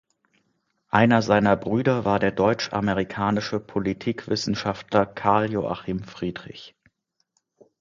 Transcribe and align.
Einer 0.89 1.21
seiner 1.21 1.55
Brüder 1.55 2.05
war 2.05 2.17
der 2.17 2.31
deutsch-amerikanische 2.31 3.59
Politikwissenschaftler 3.59 5.05
Carl 5.05 5.51
Joachim 5.51 6.03
Friedrich. 6.05 6.75